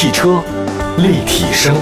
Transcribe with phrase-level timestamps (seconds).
[0.00, 0.40] 汽车
[0.98, 1.74] 立体声，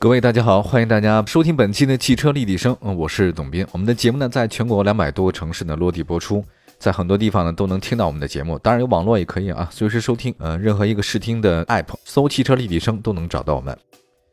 [0.00, 2.76] 各位大家好，欢迎大家收听本期的汽车立体声。
[2.80, 3.64] 嗯，我是董斌。
[3.70, 6.44] 我们的节目呢，在全国两百多个城市呢落地播出，
[6.80, 8.58] 在很多地方呢都能听到我们的节目。
[8.58, 10.34] 当然有网络也可以啊，随时收听。
[10.38, 13.78] 呃，任何一个视听的 app 搜“汽车立体声”都能找到我们。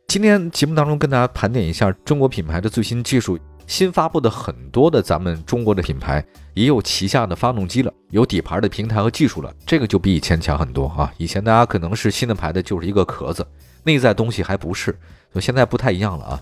[0.08, 3.38] 今天节目当中跟大家盘点一下中国品牌的最新技术。
[3.68, 11.14] 新发布的很多的咱们中国的品牌也有旗下的发动机了，有底盘的平台和技术了，这个就比以前强很多啊！
[11.18, 13.46] 以前大家可能是新的牌子就是一个壳子，
[13.84, 14.92] 内在东西还不是，
[15.34, 16.42] 所以现在不太一样了啊。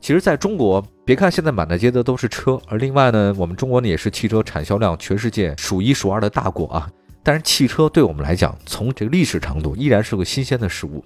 [0.00, 6.90] 其实，在中国，别看现在满大街的都是车，而另外呢，我们中国呢也是汽车产销量全世界数一数二的大国啊。
[7.22, 11.04] 但是汽车对我们来讲，从这个历史长度依然是个新鲜的事物，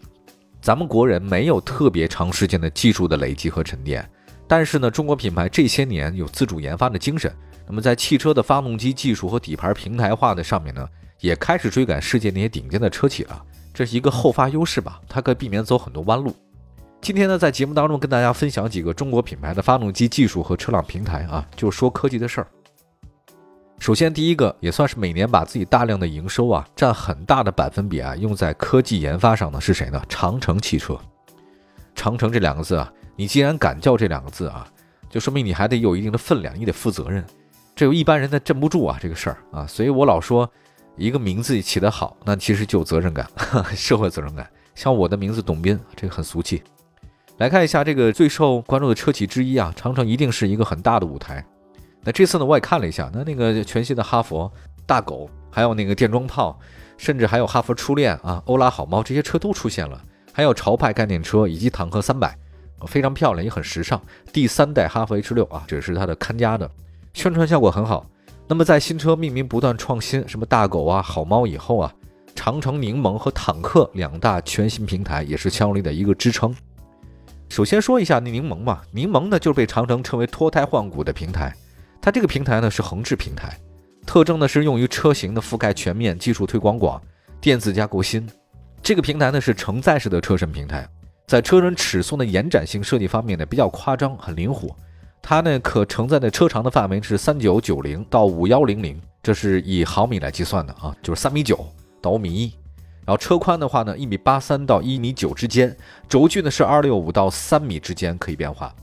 [0.61, 4.09] 咱们国人没有特别长时间的技术的累积和沉淀。
[4.47, 7.33] 但是呢，中国品牌这些年有自主研发的精神，
[7.67, 10.87] 那么在汽车的发动机技术和底盘平台化的上面呢，
[11.21, 13.43] 也开始追赶世界那些顶尖的车企了。
[13.73, 16.35] 这是一个后发优势吧，它可以避免走很多弯路。
[17.01, 22.49] 今天呢，在节目当中跟大家分享几个中国品牌的发动机技术和车辆平台啊，就说科技的事儿。
[23.81, 30.01] 首先，第一个也算是每年把自己大量的营收啊，占很大的百分比啊，用在科技研发上的是谁呢？
[30.07, 30.95] 长城汽车。
[31.95, 32.93] 长城这两个字啊。
[33.17, 34.67] 你既然敢叫这两个字啊，
[35.09, 37.25] 就说明你还得有一定的分量，你得负责任。
[37.75, 40.49] 这有一般人他镇不住啊，这个事儿啊，所以我老说，
[40.97, 43.27] 一个名字起得好，那其实就有责任感，
[43.75, 44.47] 社会责任感。
[44.75, 46.63] 像我的名字董斌，这个很俗气。
[47.39, 51.43] 来看一下这个最受关注的车企之一啊，长城一定是一个很大的舞台。
[52.05, 54.51] 那这次呢，我也看了一下，那那个全新的哈佛
[54.87, 56.59] 大狗，还有那个电装炮，
[56.97, 60.01] 甚至还有哈佛初恋啊，欧拉好猫这些车都出现了，
[60.33, 62.37] 还有潮派概念车以及坦克三百。
[62.87, 64.01] 非常漂亮，也很时尚。
[64.33, 66.71] 第三代哈弗 H 六啊，这是它的看家的，
[67.13, 68.07] 宣传效果很好。
[68.49, 71.93] 那么在新车命名不断创新，什么大狗啊、好猫以后啊，
[72.35, 76.57] 长城柠檬和坦克两大全新平台也是强有力的一个支撑。
[77.51, 81.55] 首先说一下那柠檬嘛，柠檬呢就是被长城称为脱胎换骨的平台。
[82.01, 83.59] 它这个平台呢是横置平台，
[84.07, 87.01] 特征呢是用于车型的覆盖全面，技术推广广，
[87.41, 88.27] 电子架构新。
[88.83, 90.89] 这个平台呢是承载式的车身平台。
[91.27, 94.75] 在车身尺寸的延展性设计方面呢，比较夸张，很灵活。
[95.23, 101.65] 它呢可承载的车长的范围是三九九零到五幺零零，这是以毫米来计算的啊，就是三米九
[102.01, 102.53] 到五米一。
[103.05, 105.77] 然后车宽的话呢，一米八三到一米九之间，
[106.09, 108.75] 轴距呢是二六五到三米之间可以变化。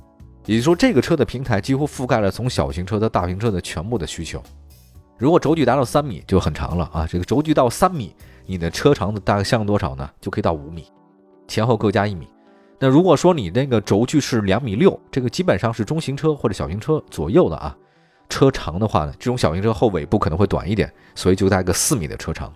[0.47, 4.41] 也就是说，这个车的平台几乎覆盖了从小型车到大型车的全部的需求。
[5.17, 8.15] 如果轴距达到三米就很长了啊，这个轴距到三米，
[8.45, 10.09] 你的车长的大概像多少呢？
[10.21, 10.87] 就可以到五米，
[11.47, 12.27] 前后各加一米。
[12.79, 17.75] 那如果说你那个轴距是两米六，这个基本上是中型车或者小型车左右的啊。
[18.29, 22.53] 车长的话呢，这种小型车后尾部可能会短一点，所以就带个四米的车长。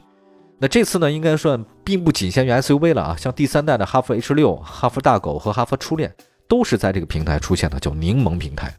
[0.59, 6.13] 那这次呢，应该算并不仅限于 SUV 了啊，像第三代的哈弗 H 六、哈弗大狗和哈弗初恋
[6.51, 8.75] 都是在这个平台出现的，叫柠檬平台。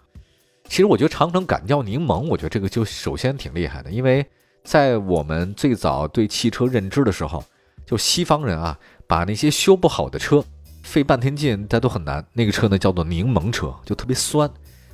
[0.68, 4.26] 其实我觉得长城敢叫柠檬，我觉得这个就首先挺厉害的，因为
[4.62, 7.42] 在我们最早对汽车认知的时候，
[7.86, 10.44] 就西方人啊，把那些修不好的车。
[10.82, 12.22] 费半天劲，但都很难。
[12.34, 14.50] 那个车呢，叫做柠檬车，就特别酸。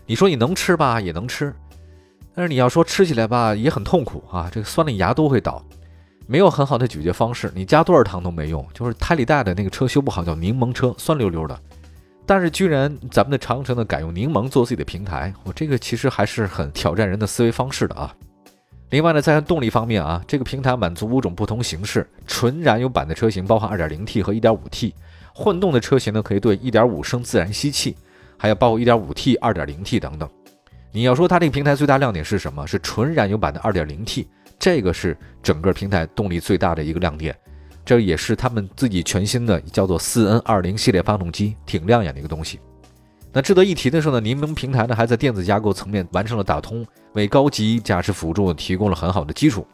[0.06, 1.52] 你说你能吃吧，也能吃，
[2.32, 4.48] 但是你要说吃起来吧，也很痛苦啊。
[4.52, 5.64] 这个酸的牙都会倒，
[6.28, 7.50] 没有很好的咀嚼方式。
[7.56, 8.64] 你加多少糖都没用。
[8.72, 11.58] 就是胎里带的那个车修不好，叫柠檬车，酸溜溜的。
[12.28, 18.14] 但是居然咱们的长城呢，改用柠檬做自己的平台，我这个其实还是很挑战人的思维方式的啊。
[18.90, 24.92] 另外呢，在动力方面啊，这个平台满足五种不同形式纯燃油版的车型，包含 2.0T 和 1.5T。
[25.32, 27.96] 混动的车型呢，可以对1.5升自然吸气，
[28.36, 30.28] 还有包括 1.5T、2.0T 等等。
[30.92, 32.66] 你要说它这个平台最大亮点是什么？
[32.66, 34.26] 是纯燃油版的 2.0T，
[34.58, 37.34] 这个是整个平台动力最大的一个亮点。
[37.88, 42.60] 这也是他们自己全新的叫做 4N20 系列发动机，挺亮眼的一个东西。
[43.32, 49.66] 那值得一提的是呢，柠檬平台呢还在电子架构层面完成了打通，为高级驾驶辅助提供了很好的基础。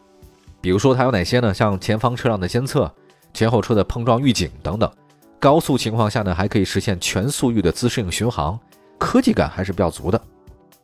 [0.61, 1.53] 比如说它有哪些呢？
[1.53, 2.89] 像前方车辆的监测、
[3.33, 4.89] 前后车的碰撞预警等等。
[5.41, 8.57] 高速情况下呢，还可以实现全速域的自适应巡航，
[8.97, 10.23] 科技感还是比较足的。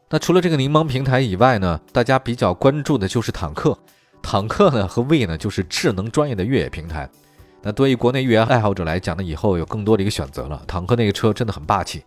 [0.08, 3.78] 那除了这个柠檬平台以外呢，大家比较关注的就是坦克。
[4.22, 7.08] 坦克呢和 V 呢就是智能专业的越野平台。
[7.62, 10.62] 那对于国内越野爱好者来讲呢，以后有更多的一个选择了。
[10.66, 12.02] 坦克那个车真的很霸气。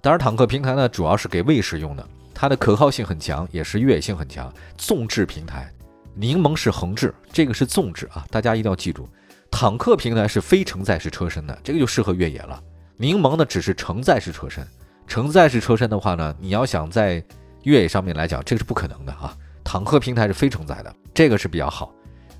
[0.00, 4.52] 当然，坦克平台呢主要是给卫士用的，它的可靠性很强，也是越野性很强。
[4.76, 5.72] 纵置平台，
[6.14, 9.08] 柠檬是横置，这个是纵置啊，大家一定要记住。
[9.50, 12.62] 坦克平台是非承载式车身的，这个就适合越野了。
[12.96, 14.66] 柠檬呢只是承载式车身，
[15.06, 17.22] 承载式车身的话呢，你要想在
[17.64, 19.36] 越野上面来讲，这个是不可能的啊。
[19.64, 21.92] 坦克平台是非承载的，这个是比较好。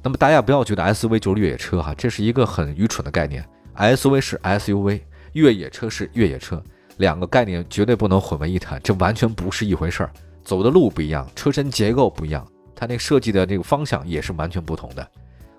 [0.03, 3.45] 那么大家不要觉得 SUV 就是越野车哈，这是一个很愚蠢的概念。
[3.77, 5.01] SUV 是 SUV，
[5.33, 6.63] 越野车是越野车，
[6.99, 10.13] 两个概念绝对不能混为一谈，这完全不是一回事儿。
[10.43, 15.09] 走的路不一样，车身结构不一样，它那设计的这个方向也是完全不同的。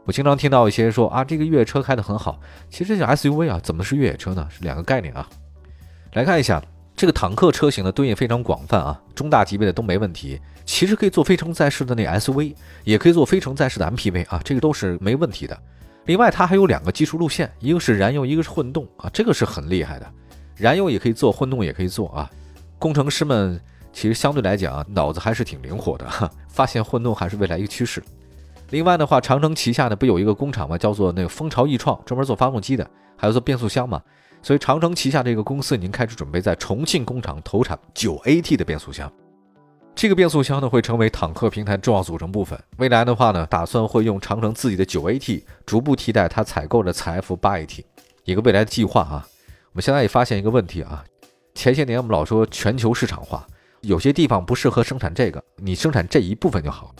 [0.03, 2.37] 我经常听到一些人说啊，这个越野车开得很好，
[2.69, 4.45] 其实这 SUV 啊，怎么是越野车呢？
[4.51, 5.25] 是两个概念啊。
[6.11, 6.61] 来看一下
[6.95, 10.39] 这个坦克车型的对应非常广泛啊，中大级别的都没问题。
[10.65, 15.57] 其实可以做非承载式的那 SUV，也可以做非承载式的 MPV 啊，这个都是没问题的。
[16.05, 20.09] 另外，它还有两个技术路线，一个是燃油，一个是混动啊，这个是很厉害的。
[20.55, 22.29] 燃油也可以做，混动也可以做啊。
[22.77, 23.59] 工程师们
[23.91, 26.07] 其实相对来讲，脑子还是挺灵活的，
[26.47, 28.03] 发现混动还是未来一个趋势。
[28.69, 34.01] 另外的话，长城旗下呢不有一个工厂嘛，叫做那个蜂巢易创，专门做发动机的，还有做变速箱嘛。
[34.43, 39.11] 所以长城旗下这个公司已经开始准备在重庆工厂投产九 AT 的变速箱。
[39.95, 42.61] 这个变速箱呢会成为坦克平台重要组成部分。
[42.77, 47.83] 未来的话呢，打算会用长城自己的九 AT 逐步替代它采购的采 F 八 AT，
[48.25, 49.25] 一个未来的计划啊。
[49.71, 51.05] 我们现在也发现一个问题啊，
[51.55, 53.47] 前些年我们老说全球市场化，
[53.81, 56.93] 有些地方不适合生产这个，你生产这一部分就好。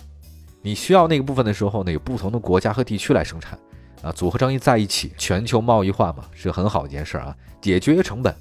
[0.62, 3.60] 你需要那个部分的时候呢，有不同的国家和地区来生产
[4.04, 8.36] 啊，组合成一在一起，全球贸易化嘛，是很好的一件事啊，解决成本。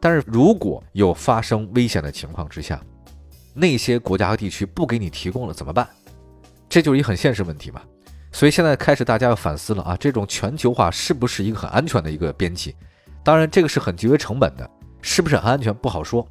[0.00, 2.82] 但是如果有发生危险的情况之下，
[3.54, 5.86] 那些国家和地区不给你提供了怎么办？
[6.68, 7.80] 这就是一很现实问题嘛。
[8.32, 12.74] 所以现在开始大家要反思了啊，这种全球化是不是一个很安全的一个边际？
[13.22, 14.68] 当然，这个是很节约成本的，
[15.02, 16.26] 是不是很安全不好说。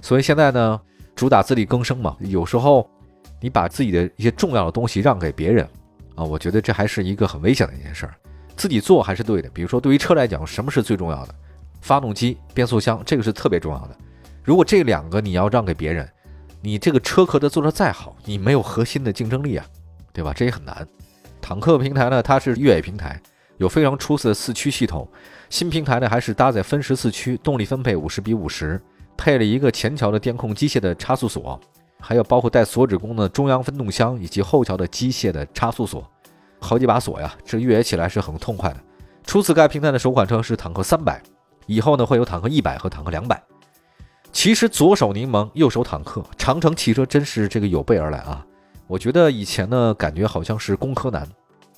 [0.00, 0.80] 所以现在呢，
[1.16, 2.16] 主打自力更生嘛。
[2.20, 2.88] 有时候
[3.40, 5.68] 你把自己的一些重要的东西让给别人
[6.14, 8.14] 啊，我觉得这还是一个很危险的一件事儿。
[8.60, 9.48] 自己做还是对的。
[9.54, 11.34] 比如说，对于车来讲，什么是最重要的？
[11.80, 13.96] 发动机、变速箱，这个是特别重要的。
[14.44, 16.06] 如果这两个你要让给别人，
[16.60, 19.64] 你这个车壳的做的再好，你没有核心的竞争力啊，
[20.12, 20.34] 对吧？
[20.36, 20.86] 这也很难。
[21.40, 23.18] 坦克平台呢，它是越野平台，
[23.56, 25.08] 有非常出色的四驱系统。
[25.48, 28.78] 新平台呢，还是搭载分时四驱，动力分配五十比五十，
[29.16, 31.58] 配了一个前桥的电控机械的差速锁，
[31.98, 36.06] 还有包括带锁止功能的中央分动箱以及后桥的机械的差速锁，
[36.60, 38.76] 好几把锁呀，这越野起来是很痛快的。
[39.24, 41.20] 初次该平台的首款车是坦克三百，
[41.66, 43.42] 以后呢会有坦克一百和坦克两百。
[44.32, 48.46] 其实左手柠檬，右手坦克，长城汽车真是这个有备而来啊！
[48.86, 51.28] 我觉得以前呢，感觉好像是工科男，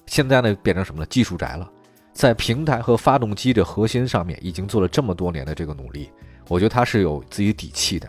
[0.06, 1.06] 现在呢变成什么了？
[1.06, 1.68] 技术宅了，
[2.12, 6.10] 在平台和发动机的核心上面已经做了这么多年的这个努力，
[6.48, 8.08] 我觉得他是有自己底气的。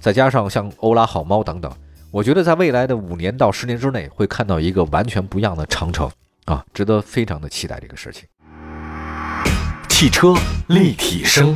[0.00, 1.70] 再加上像欧拉好猫等等，
[2.16, 6.10] 我觉得在未来的五年到十年之内会看到一个完全不一样的长城
[6.46, 8.26] 啊，值得非常的期待这个事情。
[9.90, 10.34] 汽车
[10.68, 11.54] 立体声。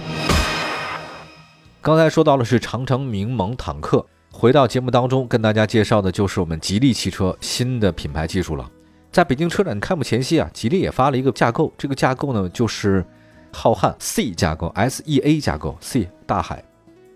[1.81, 8.71] 刚才说到的是长城名盟坦克，回到节目当中跟大家介绍的就是我们吉利汽车新的品牌技术了。
[9.11, 13.03] 在北京车展开幕前夕啊，吉利也发了一个架构，这个架构呢就是
[13.51, 16.63] 浩瀚 C 架构，S E A 架构，C 大海。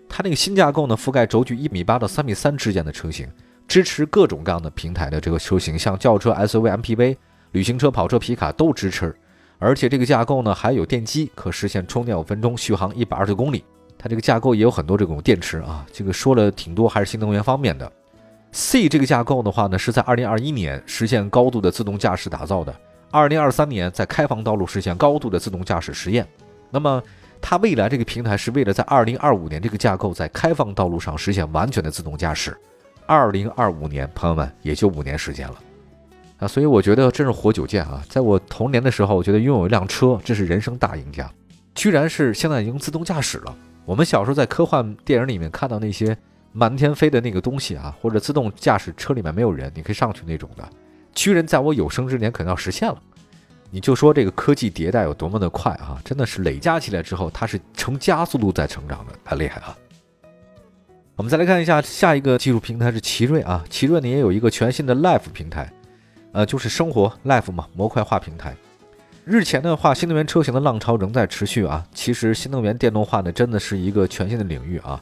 [0.07, 3.27] 它那个新架构呢，覆盖轴距一米八到三米三之间的车型，
[3.67, 7.17] 支持各种各样的平台的这个车型，像轿车、SUV、MPV、
[7.51, 9.15] 旅行车、跑车、皮卡都支持。
[9.57, 13.63] 而且这个架构呢还有电机，可实现充电五分钟，续航一百二十公里。
[13.97, 17.91] 它这个架构也有很多这种电池啊，这个说了挺多，还是新能源方面的。
[18.51, 22.73] C 这个架构的话呢，是在二零二一年实现高度的自动驾驶打造的，
[23.11, 26.27] 二零二三年在开放道路实现高度的自动驾驶实验。
[26.69, 27.01] 那么
[27.47, 32.57] 它未来这个平台是为了在二零二五年这个架构在开放道路上实现完全的自动驾驶。
[33.05, 35.55] 二零二五年，朋友们也就五年时间了
[36.39, 38.03] 啊，所以我觉得真是活久见啊！
[38.09, 41.31] 在我童年的时候，我觉得拥有一辆车这是人生大赢家，
[41.75, 43.55] 居然是现在已经自动驾驶了。
[43.85, 46.17] 我们小时候在科幻电影里面看到那些
[46.51, 50.67] 满天飞的那个东西啊，或者自动驾驶车里面没有人，你可以上去那种的，
[51.13, 52.97] 居然在我有生之年可能要实现了。
[53.71, 59.75] 你就说这个科技迭代有多么的快啊，真的是累加起来之后，它是呈加速度在成长的，很厉害啊。
[61.17, 65.71] 我们再来看一下下一个技术平台是奇瑞啊，奇瑞呢也有一个全新的 Life 平台，
[66.31, 68.55] 呃，就是生活 Life 嘛，模块化平台。
[69.23, 71.83] 日前的话，新能源车型的浪潮仍在持续啊。
[71.93, 75.01] 其实新能源电动化呢，真的是一个全新的领域啊。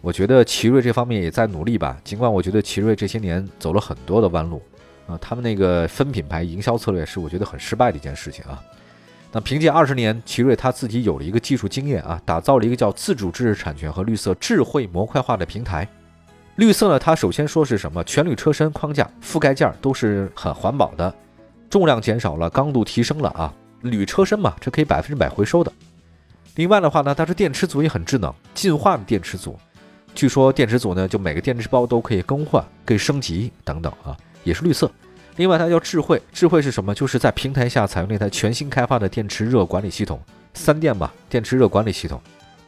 [0.00, 1.98] 我觉得奇瑞这方面也在努力吧。
[2.04, 4.62] 尽管我觉得奇瑞这些年走了很多的弯路
[5.06, 8.62] 啊，他们那个分品牌营销策略是我觉得很失败的一件事情啊。
[9.32, 15.88] 那凭借二十年，奇瑞他自己有了一个技术经验啊，打造了一个叫自主知识产权和绿色智慧模块化的平台。
[16.56, 18.04] 绿色呢，它首先说是什么？
[18.04, 21.12] 全铝车身框架、覆盖件都是很环保的，
[21.68, 23.52] 重量减少了，刚度提升了啊。
[23.80, 25.72] 铝车身嘛，这可以百分之百回收的。
[26.54, 29.58] 另外的话呢，它是电池组也很智能，进化的电池组。
[30.14, 34.90] 据说电池组呢，就每个电池包都可以更换、可以升级等等啊，也是绿色。
[35.36, 36.94] 另外它叫智慧，智慧是什么？
[36.94, 40.20] 就是在平台下采用那台全新开发的电池热管理系统，
[40.52, 42.20] 三电吧，电池热管理系统。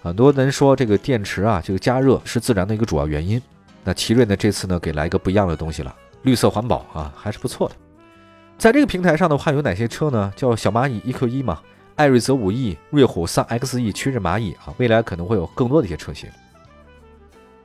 [0.02, 3.40] 很多人说这个电池啊，这个加热是自燃的一个主要原因。
[3.84, 7.74] 那奇瑞呢，这次呢给来一个不一样的东西了，绿色环保啊，还是不错的。
[8.58, 10.32] 在这个平台上的话，有哪些车呢？
[10.34, 11.60] 叫小蚂蚁 EQ 一嘛，
[11.94, 16.28] 艾瑞泽五 E、瑞虎三 XE、趋势蚂蚁啊，未来可能会有更多的一些车型。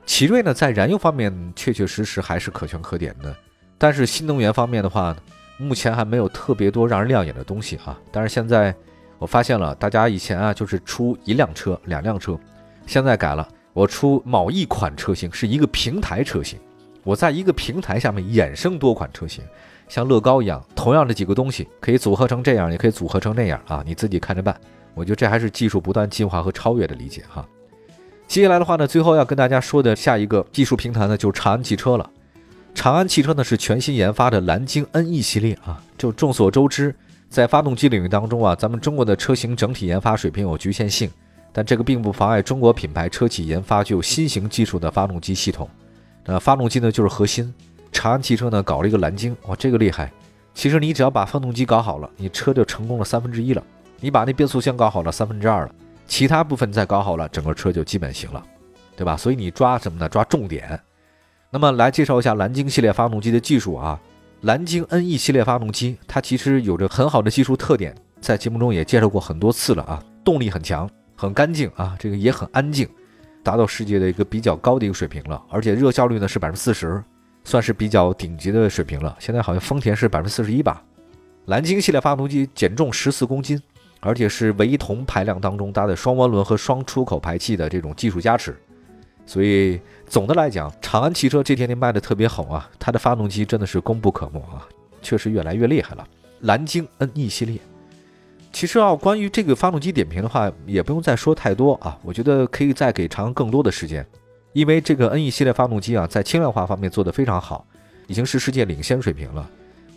[0.06, 3.34] 奇瑞呢，在燃油方面确确实实还是可圈可点的，
[3.82, 5.12] 但是新能源方面的话，
[5.58, 7.98] 目前还没有特别多让人亮眼的东西啊。
[8.12, 8.72] 但是现在
[9.18, 12.38] 我发现了，大家以前啊就是出一辆车、两辆车，
[12.86, 16.60] 现在改了，我出某一款车型是一个平台车型，
[17.02, 19.42] 我在一个平台下面衍生多款车型，
[19.88, 24.56] 像乐高一样，同样的几个东西可以组合成这样，也可以组合成那样啊，你自己看着办。
[24.94, 27.44] 我觉得这还是技术不断进化和超越的理解哈。
[28.28, 32.08] 接下来的话呢，最后要跟大家说的下一个技术平台呢，就是长安汽车了。
[32.74, 35.80] 长安汽车呢是全新研发的蓝鲸 NE 系列啊。
[35.96, 36.94] 就众所周知，
[37.28, 41.10] 在发动机领域当中啊，咱们中国的车型整体研发水平有局限性，
[41.52, 45.68] 但这个并不妨碍中国品牌车企研发具有新型技术的发动机系统。
[46.24, 47.52] 那发动机呢就是核心。
[47.92, 50.10] 长安汽车呢搞了一个蓝鲸，哇，这个厉害。
[50.54, 53.62] 其实你只要把发动机搞好了，你车就成功了三分之一了。
[54.00, 55.74] 你把那变速箱搞好了，三分之二了。
[56.06, 58.42] 其他部分再搞好了，整个车就基本行了，
[58.96, 59.16] 对吧？
[59.16, 60.08] 所以你抓什么呢？
[60.08, 60.78] 抓重点。
[61.54, 64.00] 那么来介绍一下蓝鲸系列发动机的技术啊。
[64.40, 70.02] 蓝鲸 NE 系列发动机，它其实有着很好的技术特点，在节目中也介绍过很多次了啊。
[70.24, 72.88] 动力很强，很干净啊，这个也很安静，
[73.42, 75.40] 达到世界的一个比较高的一个水平了。
[75.50, 77.04] 而且热效率呢是百分之四十，
[77.44, 79.14] 算是比较顶级的水平了。
[79.20, 80.82] 现在好像丰田是百分之四十一吧。
[81.44, 83.60] 蓝鲸系列发动机减重十四公斤。
[84.04, 88.60] 而且是唯一同排量当中搭载双涡轮和双出口排气的这种技术加持，
[89.24, 94.66] 所以总的来讲，长安汽车这天天卖的特别好啊，它的发动机真的是功不可没啊，
[95.00, 96.06] 确实越来越厉害了。
[96.40, 97.58] 蓝鲸 NE 系列，
[98.52, 104.06] 其实啊，关于这个发动机点评的话，也不用再说太多啊，我觉得可以再给长安更多的时间，
[104.52, 107.64] 因为这个 NE 系列发动机啊，在轻量化方面做得非常好，
[108.06, 109.48] 已经是世界领先水平了。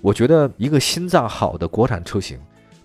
[0.01, 2.39] 我觉得一个心脏好的国产车型。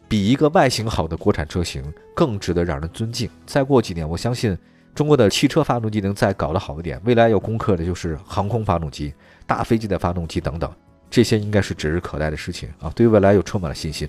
[0.09, 1.85] 比一个外形好的国产车型
[2.17, 3.31] 更值得让人尊敬。
[3.47, 4.59] 再过几年，我相信
[4.95, 9.15] 中国的汽车发动机能再搞得好一点，未来要攻克的就是航空发动机、
[9.47, 10.71] 大飞机的发动机等等，
[11.09, 12.91] 这些应该是指日可待的事情啊！
[12.95, 14.09] 对未来又充满了信心。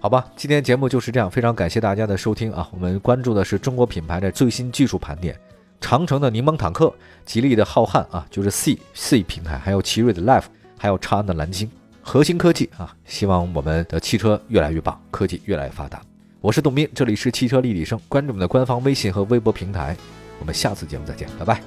[0.00, 2.68] 好吧，今天节目就是这样，非常感谢大家的收听啊！
[2.72, 5.38] 我们关注的是中国品牌的最新技术盘点，
[5.80, 6.92] 长城的柠檬坦克、
[7.24, 10.44] 吉利的浩瀚啊，就是 C C 平台，还有奇瑞的 Life，
[10.78, 11.70] 还有长安的蓝鲸。
[12.02, 16.00] 核心科技啊，希望我们的汽车越来越棒，科技越来越发达。
[16.46, 19.96] 我是董斌，这里是汽车立体声，关注我们的官方微信和微博平台。
[20.38, 21.60] 我们下次节目再见，拜拜。